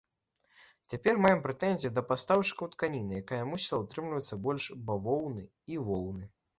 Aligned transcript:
Цяпер 0.93 1.19
маем 1.25 1.43
прэтэнзіі 1.43 1.91
да 1.99 2.05
пастаўшчыкоў 2.09 2.73
тканіны, 2.73 3.13
якая 3.23 3.43
мусіла 3.53 3.83
утрымліваць 3.87 4.37
больш 4.45 4.63
бавоўны 4.93 5.49
і 5.75 5.83
воўны. 5.89 6.25